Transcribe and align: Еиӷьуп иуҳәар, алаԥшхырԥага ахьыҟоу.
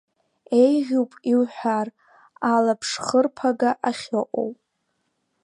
Еиӷьуп 0.63 1.11
иуҳәар, 1.31 1.87
алаԥшхырԥага 2.53 3.71
ахьыҟоу. 3.89 4.51